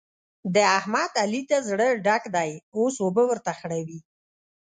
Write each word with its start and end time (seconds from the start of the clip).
د 0.55 0.57
احمد؛ 0.77 1.11
علي 1.23 1.41
ته 1.49 1.57
زړه 1.67 1.87
ډک 2.05 2.23
دی 2.35 2.51
اوس 2.77 2.95
اوبه 3.03 3.23
ورته 3.27 3.51
خړوي. 3.59 3.99